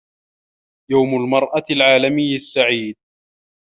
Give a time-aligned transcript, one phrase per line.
[0.91, 2.95] يوم المرأة العالمي السعيد.